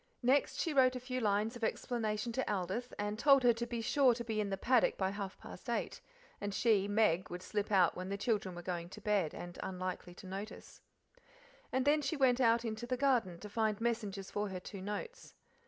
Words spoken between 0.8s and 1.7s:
a few lines of